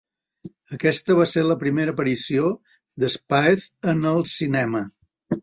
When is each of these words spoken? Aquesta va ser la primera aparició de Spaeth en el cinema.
Aquesta 0.77 1.17
va 1.19 1.27
ser 1.31 1.43
la 1.47 1.57
primera 1.63 1.93
aparició 1.97 2.49
de 3.05 3.11
Spaeth 3.17 3.69
en 3.95 4.03
el 4.15 4.27
cinema. 4.33 4.85